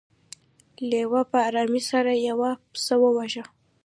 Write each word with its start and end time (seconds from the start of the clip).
لیوه 0.89 1.21
په 1.31 1.37
ارامۍ 1.47 1.81
سره 1.91 2.11
یو 2.27 2.39
پسه 2.71 2.95
وواژه. 3.03 3.43